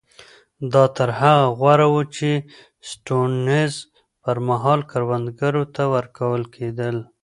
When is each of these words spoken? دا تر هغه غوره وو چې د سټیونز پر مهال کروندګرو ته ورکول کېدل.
دا 0.73 0.83
تر 0.97 1.09
هغه 1.19 1.45
غوره 1.59 1.87
وو 1.93 2.01
چې 2.15 2.29
د 2.39 2.43
سټیونز 2.89 3.73
پر 4.23 4.35
مهال 4.47 4.79
کروندګرو 4.91 5.63
ته 5.75 5.83
ورکول 5.95 6.41
کېدل. 6.55 6.95